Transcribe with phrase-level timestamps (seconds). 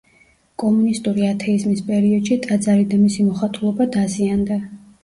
[0.63, 4.65] კომუნისტური ათეიზმის პერიოდში ტაძარი და მისი მოხატულობა დაზიანდა.